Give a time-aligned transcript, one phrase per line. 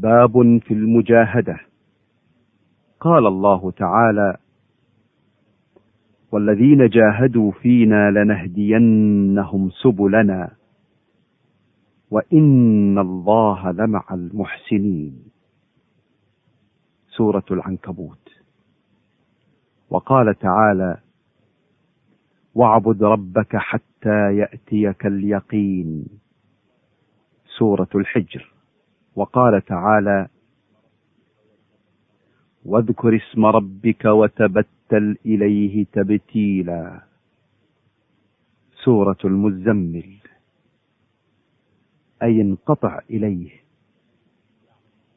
[0.00, 1.60] باب في المجاهدة.
[3.00, 4.36] قال الله تعالى
[6.32, 10.50] والذين جاهدوا فينا لنهدينهم سبلنا
[12.10, 15.22] وإن الله لمع المحسنين.
[17.08, 18.28] سورة العنكبوت.
[19.90, 20.98] وقال تعالى
[22.54, 26.06] واعبد ربك حتى يأتيك اليقين.
[27.58, 28.49] سورة الحجر.
[29.16, 30.28] وقال تعالى
[32.64, 37.00] واذكر اسم ربك وتبتل إليه تبتيلا.
[38.84, 40.14] سورة المزمل.
[42.22, 43.50] أي انقطع إليه.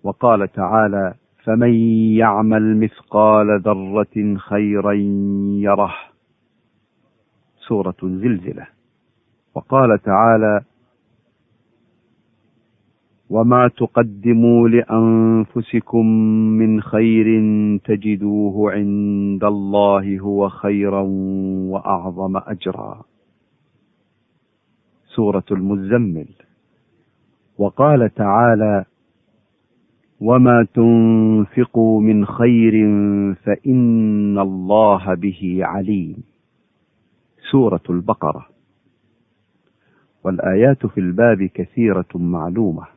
[0.04, 1.14] وقال تعالى
[1.44, 1.74] فمن
[2.18, 4.94] يعمل مثقال ذرة خيرا
[5.62, 5.94] يره.
[7.68, 8.68] سورة الزلزله
[9.56, 10.62] وقال تعالى
[13.30, 16.06] وما تقدموا لأنفسكم
[16.60, 17.26] من خير
[17.86, 21.02] تجدوه عند الله هو خيرا
[21.72, 23.02] وأعظم أجرا.
[25.16, 26.28] سورة المزمل.
[27.58, 28.86] وقال تعالى
[30.22, 32.74] وما تنفقوا من خير
[33.34, 36.24] فإن الله به عليم.
[37.52, 38.46] سورة البقرة.
[40.24, 42.93] والآيات في الباب كثيرة معلومة.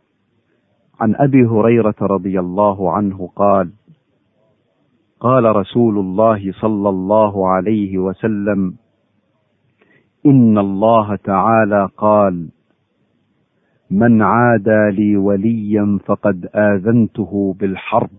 [1.00, 3.70] عن أبي هريرة رضي الله عنه قال
[5.20, 8.74] قال رسول الله صلى الله عليه وسلم
[10.26, 12.48] إن الله تعالى قال
[13.90, 18.10] من عادى لي وليا فقد آذنته بالحرب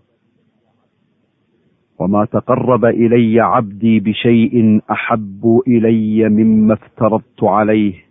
[1.99, 8.06] وما تقرب إلي عبدي بشيء أحب إلي مما افترضت عليه.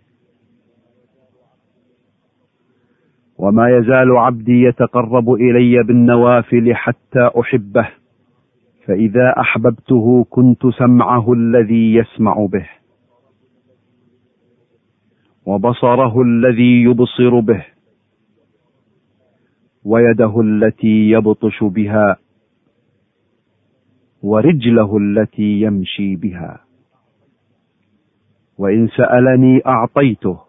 [3.37, 7.89] وما يزال عبدي يتقرب إلي بالنوافل حتى أحبه
[8.85, 12.69] فإذا أحببته كنت سمعه الذي يسمع به
[15.45, 17.65] وبصره الذي يبصر به
[19.85, 22.17] ويده التي يبطش بها
[24.23, 26.59] ورجله التي يمشي بها.
[28.57, 30.46] وإن سألني أعطيته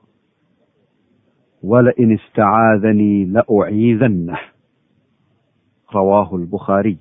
[1.62, 4.38] ولئن استعاذني لأعيذنه.
[5.94, 6.98] رواه البخاري.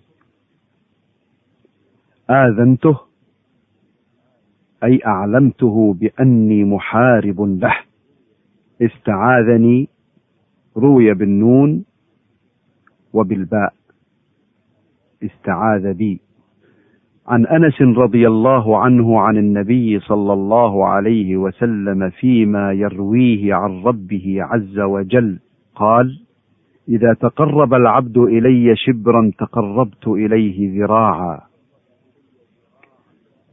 [2.29, 2.99] آذنته
[4.83, 7.75] أي أعلمته بأني محارب له.
[8.81, 9.87] استعاذني
[10.77, 11.85] روي بالنون
[13.13, 13.73] وبالباء.
[15.23, 16.26] استعاذ بي.
[17.27, 24.37] عن أنس رضي الله عنه عن النبي صلى الله عليه وسلم فيما يرويه عن ربه
[24.39, 25.39] عز وجل.
[25.75, 26.19] قال
[26.89, 31.41] إذا تقرب العبد إلي شبرا تقربت إليه ذراعا.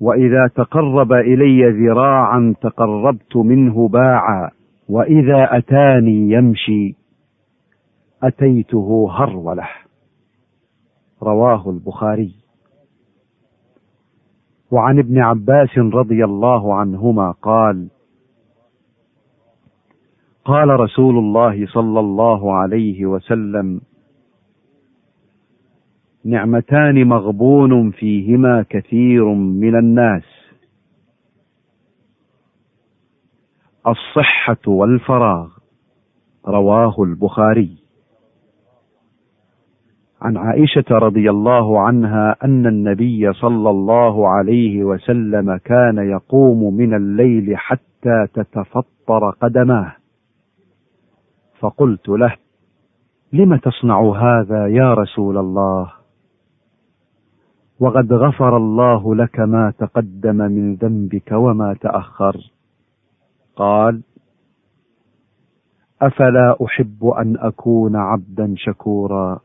[0.00, 4.50] وإذا تقرب إلي ذراعا تقربت منه باعا.
[4.88, 6.94] وإذا أتاني يمشي
[8.22, 9.68] أتيته هرولة.
[11.22, 12.43] رواه البخاري.
[14.70, 17.88] وعن ابن عباس رضي الله عنهما قال
[20.44, 23.80] قال رسول الله صلى الله عليه وسلم
[26.24, 30.24] نعمتان مغبون فيهما كثير من الناس.
[33.86, 35.48] الصحة والفراغ.
[36.46, 37.83] رواه البخاري.
[40.24, 47.56] عن عائشة رضي الله عنها أن النبي صلى الله عليه وسلم كان يقوم من الليل
[47.56, 49.92] حتى تتفطر قدماه.
[51.60, 52.36] فقلت له
[53.32, 55.92] لم تصنع هذا يا رسول الله؟
[57.80, 62.36] وقد غفر الله لك ما تقدم من ذنبك وما تأخر.
[63.56, 64.02] قال
[66.02, 69.40] أفلا أحب أن أكون عبدا شكورا؟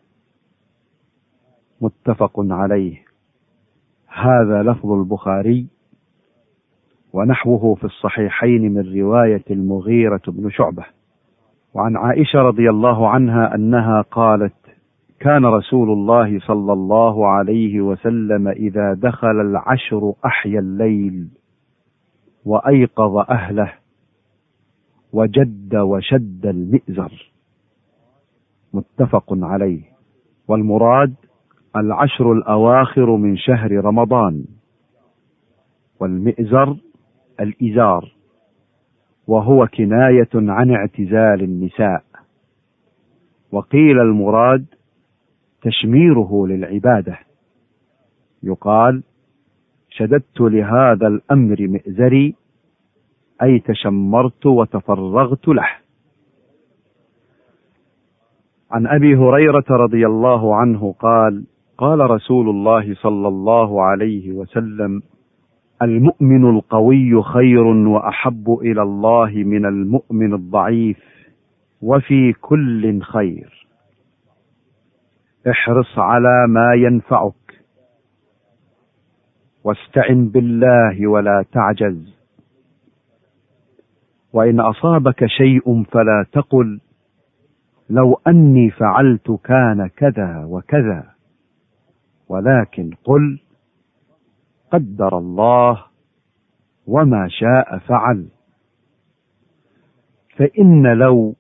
[1.82, 3.04] متفق عليه.
[4.08, 5.68] هذا لفظ البخاري
[7.14, 10.86] ونحوه في الصحيحين من رواية المغيرة بن شعبة.
[11.74, 14.54] وعن عائشة رضي الله عنها أنها قالت
[15.20, 21.28] كان رسول الله صلى الله عليه وسلم إذا دخل العشر أحيا الليل
[22.46, 23.74] وأيقظ أهله
[25.14, 27.32] وجد وشد المئزر.
[28.74, 29.82] متفق عليه.
[30.48, 31.14] والمراد
[31.76, 34.46] العشر الأواخر من شهر رمضان.
[36.00, 36.78] والمئزر
[37.40, 38.12] الإزار
[39.28, 42.04] وهو كناية عن اعتزال النساء.
[43.52, 44.66] وقيل المراد
[45.62, 47.20] تشميره للعبادة.
[48.44, 49.04] يقال
[49.90, 52.36] شددت لهذا الأمر مئزري
[53.42, 55.70] أي تشمرت وتفرغت له.
[58.72, 61.46] عن أبي هريرة رضي الله عنه قال
[61.80, 65.02] قال رسول الله صلى الله عليه وسلم
[65.82, 71.00] المؤمن القوي خير وأحب إلى الله من المؤمن الضعيف
[71.82, 73.68] وفي كل خير.
[75.50, 77.64] احرص على ما ينفعك
[79.64, 82.20] واستعن بالله ولا تعجز.
[84.34, 86.80] وإن أصابك شيء فلا تقل
[87.90, 91.19] لو أني فعلت كان كذا وكذا.
[92.30, 93.40] ولكن قل
[94.72, 95.84] قدر الله
[96.88, 98.28] وما شاء فعل.
[100.36, 101.36] فإن لو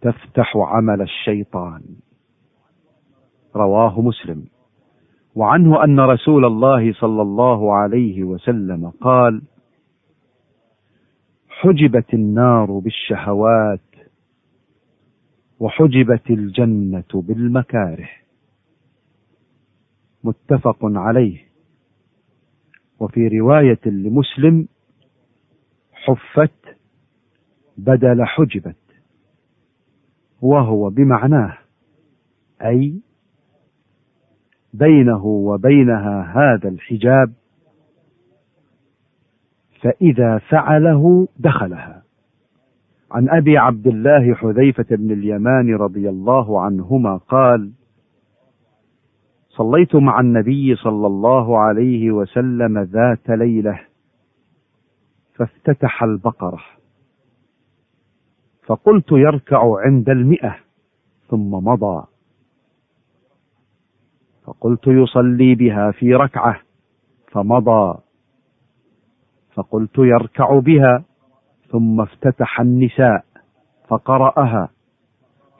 [0.00, 1.82] تفتح عمل الشيطان
[3.56, 4.44] رواه مسلم.
[5.34, 9.42] وعنه أن رسول الله صلى الله عليه وسلم قال
[11.48, 13.80] حجبت النار بالشهوات
[15.60, 18.23] وحجبت الجنة بالمكاره.
[20.24, 21.38] متفق عليه.
[23.00, 24.68] وفي رواية لمسلم
[25.92, 26.76] حفت
[27.78, 28.76] بدل حجبت
[30.42, 31.58] وهو بمعناه
[32.62, 33.00] أي
[34.74, 37.32] بينه وبينها هذا الحجاب
[39.80, 42.02] فإذا فعله دخلها.
[43.10, 47.72] عن أبي عبد الله حذيفة بن اليمان رضي الله عنهما قال
[49.56, 53.80] صليت مع النبي صلى الله عليه وسلم ذات ليلة
[55.34, 56.60] فافتتح البقرة.
[58.66, 60.56] فقلت يركع عند المئة
[61.28, 62.06] ثم مضى.
[64.44, 66.60] فقلت يصلي بها في ركعة
[67.32, 67.98] فمضى.
[69.54, 71.04] فقلت يركع بها
[71.68, 73.24] ثم افتتح النساء
[73.88, 74.68] فقرأها.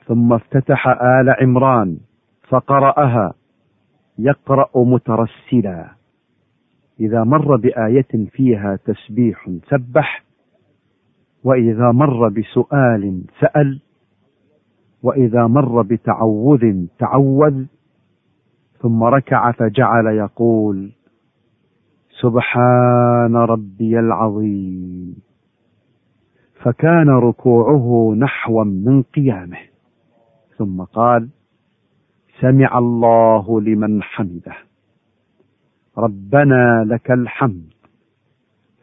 [0.05, 1.97] ثم افتتح آل عمران
[2.49, 3.33] فقرأها.
[4.19, 5.89] يقرأ مترسلا.
[6.99, 10.23] إذا مر بآية فيها تسبيح سبح
[11.43, 13.81] وإذا مر بسؤال سأل
[15.03, 17.65] وإذا مر بتعوذ تعوذ
[18.79, 20.91] ثم ركع فجعل يقول
[22.21, 25.15] سبحان ربي العظيم.
[26.61, 29.57] فكان ركوعه نحوا من قيامه.
[30.57, 31.29] ثم قال
[32.41, 34.55] سمع الله لمن حمده.
[35.97, 37.73] ربنا لك الحمد.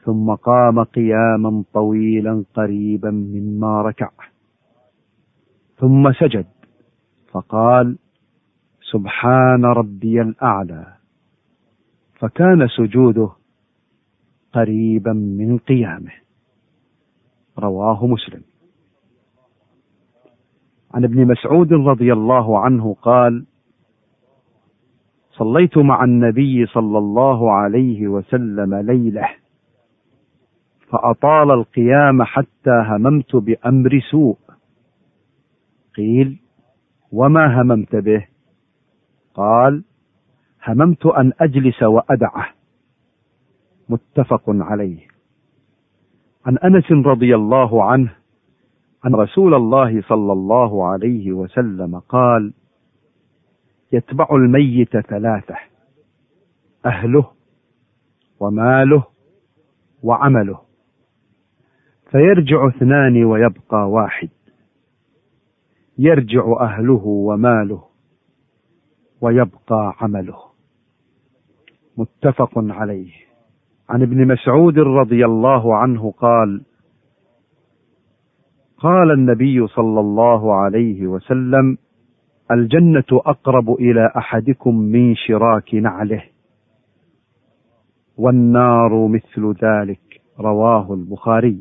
[0.04, 4.10] ثم قام قياما طويلا قريبا مما ركع.
[5.76, 6.46] ثم سجد.
[7.30, 7.98] فقال
[8.92, 10.86] سبحان ربي الأعلى.
[12.14, 13.30] فكان سجوده
[14.52, 16.12] قريبا من قيامه.
[17.58, 18.51] رواه مسلم.
[20.94, 23.46] عن ابن مسعود رضي الله عنه قال
[25.30, 29.28] صليت مع النبي صلى الله عليه وسلم ليلة
[30.88, 34.38] فأطال القيام حتى هممت بأمر سوء.
[35.96, 36.38] قيل
[37.12, 38.26] وما هممت به؟
[39.34, 39.84] قال
[40.66, 42.48] هممت أن أجلس وأدعه.
[43.88, 45.06] متفق عليه.
[46.46, 48.21] عن أنس رضي الله عنه
[49.06, 52.52] أن رسول الله صلى الله عليه وسلم قال
[53.92, 55.56] يتبع الميت ثلاثة
[56.86, 57.30] أهله
[58.40, 59.04] وماله
[60.02, 60.60] وعمله
[62.10, 64.28] فيرجع اثنان ويبقى واحد
[65.98, 67.82] يرجع أهله وماله
[69.20, 70.38] ويبقى عمله.
[71.96, 73.12] متفق عليه.
[73.88, 76.62] عن ابن مسعود رضي الله عنه قال
[78.82, 81.78] قال النبي صلى الله عليه وسلم
[82.50, 86.22] الجنة أقرب إلى أحدكم من شراك نعله
[88.18, 91.58] والنار مثل ذلك رواه البخاري.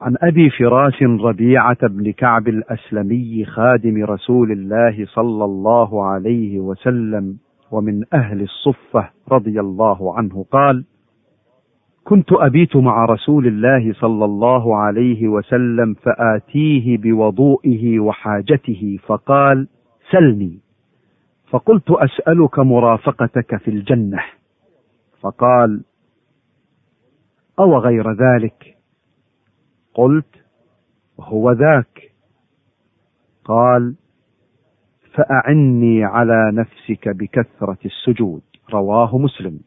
[0.00, 7.36] عن أبي فراس ربيعة بن كعب الأسلمي خادم رسول الله صلى الله عليه وسلم
[7.70, 10.84] ومن أهل الصفة رضي الله عنه قال
[12.04, 19.68] كنت أبيت مع رسول الله صلى الله عليه وسلم فآتيه بوضوئه وحاجته فقال
[20.10, 20.58] سلني.
[21.50, 24.24] فقلت أسألك مرافقتك في الجنة.
[25.20, 25.84] فقال
[27.58, 28.76] أو غير ذلك؟
[29.94, 30.44] قلت
[31.20, 32.12] هو ذاك.
[33.44, 33.94] قال
[35.14, 38.42] فأعني على نفسك بكثرة السجود.
[38.72, 39.60] رواه مسلم.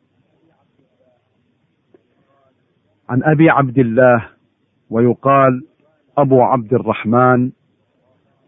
[3.10, 4.26] عن أبي عبد الله
[4.90, 5.64] ويقال
[6.18, 7.52] أبو عبد الرحمن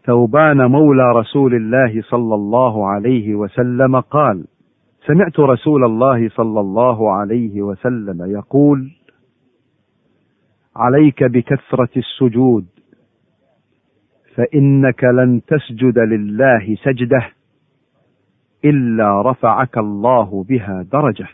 [0.04, 4.46] ثوبان مولى رسول الله صلى الله عليه وسلم قال
[5.06, 8.90] سمعت رسول الله صلى الله عليه وسلم يقول
[10.76, 12.66] عليك بكثرة السجود
[14.34, 17.28] فإنك لن تسجد لله سجدة
[18.64, 21.28] إلا رفعك الله بها درجة.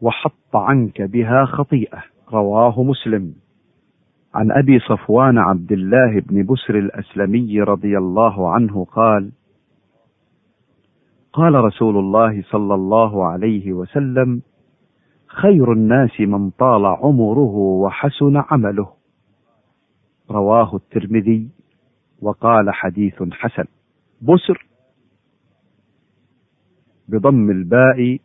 [0.00, 2.02] وحط عنك بها خطيئة.
[2.32, 3.34] رواه مسلم.
[4.34, 9.32] عن أبي صفوان عبد الله بن بسر الأسلمي رضي الله عنه قال
[11.32, 14.42] قال رسول الله صلى الله عليه وسلم
[15.26, 18.88] خير الناس من طال عمره وحسن عمله.
[20.30, 21.48] رواه الترمذي
[22.22, 23.64] وقال حديث حسن.
[24.22, 24.66] بسر
[27.08, 28.18] بضم الباء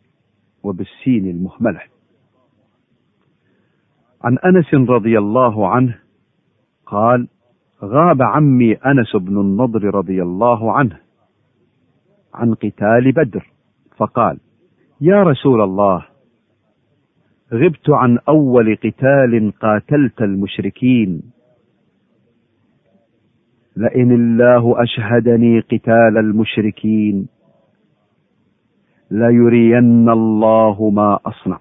[0.62, 1.80] وبالسين المهملة.
[4.24, 5.98] عن أنس رضي الله عنه
[6.86, 7.28] قال
[7.84, 10.98] غاب عمي أنس بن النضر رضي الله عنه
[12.34, 13.46] عن قتال بدر
[13.96, 14.38] فقال
[15.00, 16.06] يا رسول الله
[17.52, 21.22] غبت عن أول قتال قاتلت المشركين.
[23.76, 27.28] لئن الله أشهدني قتال المشركين
[29.12, 31.58] ليرين الله ما أصنع.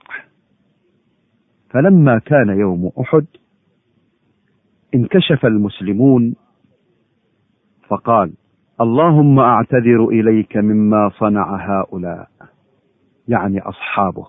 [1.70, 3.26] فلما كان يوم أحد
[4.96, 6.36] انكشف المسلمون
[7.88, 8.34] فقال
[8.82, 12.28] اللهم أعتذر إليك مما صنع هؤلاء
[13.28, 14.28] يعني أصحابه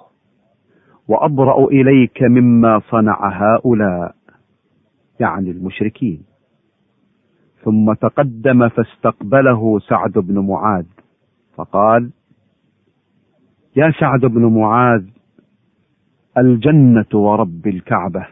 [1.09, 4.15] وأبرأ إليك مما صنع هؤلاء
[5.21, 6.23] يعني المشركين.
[7.65, 10.87] ثم تقدم فاستقبله سعد بن معاذ
[11.55, 12.11] فقال
[13.77, 15.05] يا سعد بن معاذ
[16.39, 18.27] الجنة ورب الكعبة.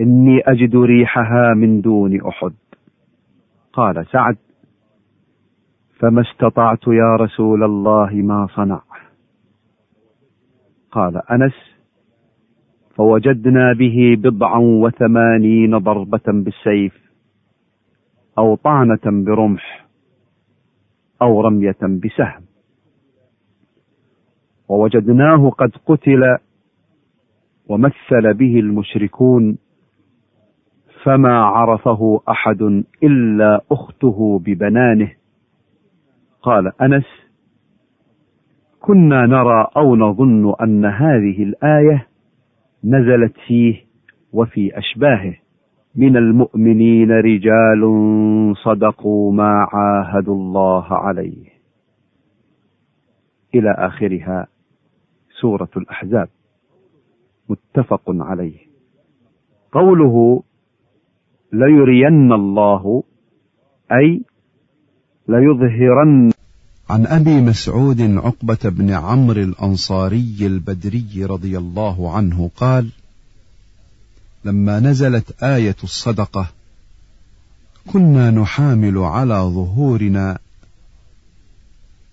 [0.00, 2.52] إني أجد ريحها من دون أحد.
[3.72, 4.36] قال سعد
[5.98, 8.80] فما استطعت يا رسول الله ما صنع.
[10.90, 11.54] قال أنس
[12.96, 17.10] فوجدنا به بضعا وثمانين ضربة بالسيف
[18.38, 19.86] أو طعنة برمح
[21.22, 22.47] أو رمية بسهم.
[24.68, 26.38] ووجدناه قد قتل
[27.68, 29.58] ومثل به المشركون
[31.02, 32.62] فما عرفه أحد
[33.02, 35.12] إلا أخته ببنانه.
[36.42, 37.06] قال أنس
[38.80, 42.06] كنا نرى أو نظن أن هذه الآية
[42.84, 43.76] نزلت فيه
[44.32, 45.34] وفي أشباهه.
[45.96, 47.82] من المؤمنين رجال
[48.64, 51.48] صدقوا ما عاهدوا الله عليه.
[53.54, 54.46] إلى آخرها.
[55.40, 56.28] سورة الأحزاب.
[57.48, 58.58] متفق عليه.
[59.72, 60.42] قوله
[61.52, 63.02] ليرين الله
[63.92, 64.22] أي
[65.28, 66.32] ليظهرن.
[66.90, 72.88] عن أبي مسعود عقبة بن عمرو الأنصاري البدري رضي الله عنه قال
[74.44, 76.50] لما نزلت آية الصدقة
[77.92, 80.38] كنا نحامل على ظهورنا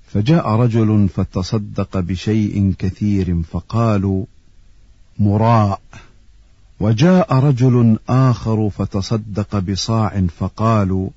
[0.08, 4.26] فجاء رجل فتصدق بشيء كثير فقالوا
[5.20, 5.82] مراء.
[6.80, 11.10] وجاء رجل آخر فتصدق بصاع فقالوا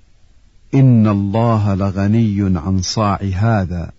[0.75, 3.93] إن الله لغني عن صاع هذا.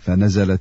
[0.00, 0.60] فنزلت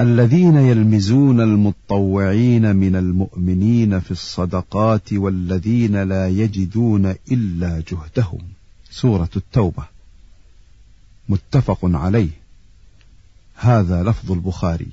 [0.00, 8.40] الذين يلمزون المطوعين من المؤمنين في الصدقات والذين لا يجدون إلا جهدهم.
[8.94, 9.84] سورة التوبة.
[11.28, 12.30] متفق عليه.
[13.56, 14.88] هذا لفظ البخاري.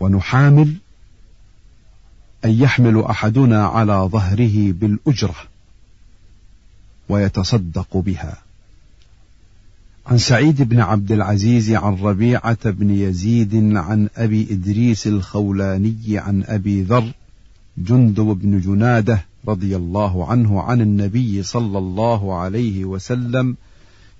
[0.00, 0.76] ونحامل
[2.44, 5.36] أن يحمل أحدنا على ظهره بالأجرة
[7.08, 8.36] ويتصدق بها.
[10.06, 16.82] عن سعيد بن عبد العزيز عن ربيعة بن يزيد عن أبي إدريس الخولاني عن أبي
[16.82, 17.12] ذر
[17.78, 23.56] جندب بن جنادة رضي الله عنه عن النبي صلى الله عليه وسلم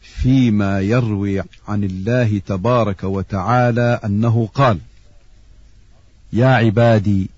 [0.00, 4.78] فيما يروي عن الله تبارك وتعالى أنه قال:
[6.32, 7.30] يا عبادي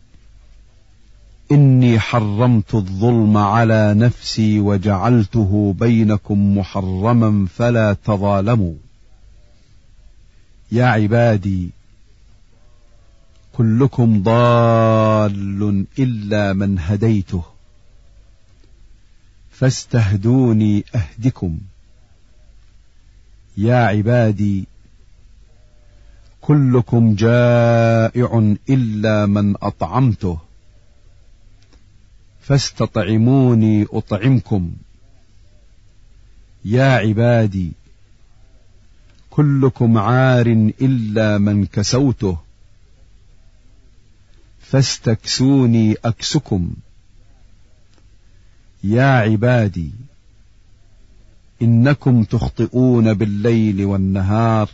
[1.53, 8.75] إني حرمت الظلم على نفسي وجعلته بينكم محرما فلا تظالموا.
[10.73, 11.71] يا عبادي
[13.57, 17.43] كلكم ضال إلا من هديته.
[19.51, 21.59] فاستهدوني أهدكم.
[23.57, 24.65] يا عبادي
[26.41, 30.39] كلكم جائع إلا من أطعمته.
[32.41, 34.73] فاستطعموني أطعمكم.
[36.65, 37.73] يا عبادي
[39.31, 40.47] كلكم عار
[40.81, 42.46] إلا من كسوته.
[44.71, 46.71] فاستكسوني أكسكم.
[48.85, 49.91] يا عبادي
[51.63, 54.71] إنكم تخطئون بالليل والنهار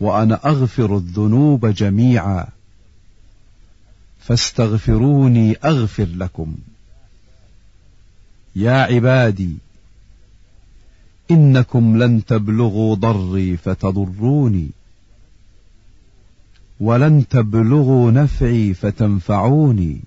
[0.00, 2.46] وأنا أغفر الذنوب جميعا.
[4.20, 6.56] فاستغفروني أغفر لكم.
[8.56, 9.56] يا عبادي
[11.30, 14.68] إنكم لن تبلغوا ضري فتضروني.
[16.80, 20.00] ولن تبلغوا نفعي فتنفعوني.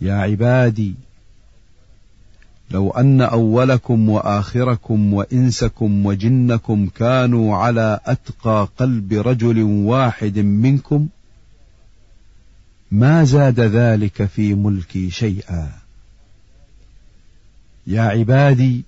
[0.00, 0.94] يا عبادي
[2.70, 11.08] لو أن أولكم وآخركم وإنسكم وجنكم كانوا على أتقى قلب رجل واحد منكم
[12.90, 15.72] ما زاد ذلك في ملكي شيئا.
[17.86, 18.84] يا عبادي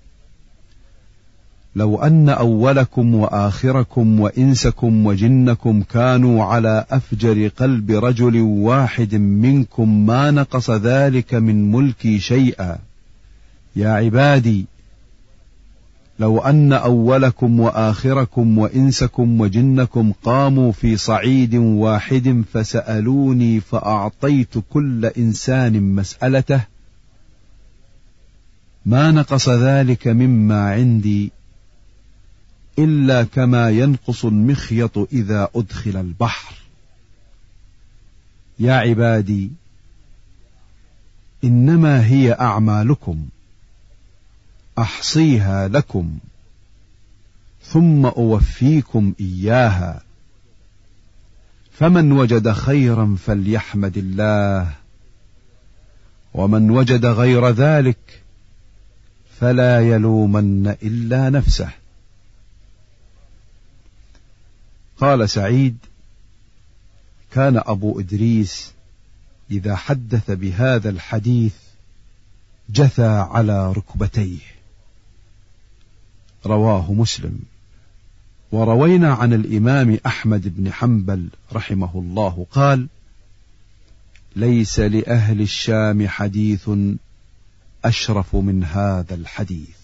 [1.77, 10.71] لو أن أولكم وآخركم وإنسكم وجنكم كانوا على أفجر قلب رجل واحد منكم ما نقص
[10.71, 12.79] ذلك من ملكي شيئا.
[13.77, 14.67] يا عبادي
[16.19, 26.61] لو أن أولكم وآخركم وإنسكم وجنكم قاموا في صعيد واحد فسألوني فأعطيت كل إنسان مسألته
[28.87, 31.33] ما نقص ذلك مما عندي
[32.79, 36.55] إلا كما ينقص المخيط إذا أدخل البحر.
[38.59, 39.51] يا عبادي
[41.45, 43.27] إنما هي أعمالكم
[44.79, 46.19] أحصيها لكم
[47.63, 50.03] ثم أوفيكم إياها.
[51.73, 54.75] فمن وجد خيرا فليحمد الله
[56.35, 58.23] ومن وجد غير ذلك
[59.41, 61.84] فلا يلومن إلا نفسه.
[65.01, 65.77] قال سعيد
[67.33, 68.73] كان أبو إدريس
[69.51, 71.55] إذا حدث بهذا الحديث
[72.71, 74.39] جثى على ركبتيه.
[76.47, 77.39] رواه مسلم.
[78.53, 82.89] وروينا عن الإمام أحمد بن حنبل رحمه الله قال
[84.37, 86.71] ليس لأهل الشام حديث
[87.85, 89.84] أشرف من هذا الحديث.